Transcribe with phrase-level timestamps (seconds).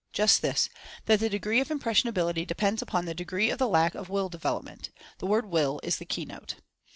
[0.13, 0.67] Just this—
[1.05, 4.29] that the degree of "im pressionability" depends upon the degree of the lack of Will
[4.29, 4.89] Development.
[5.19, 6.55] The word WILL is the key note!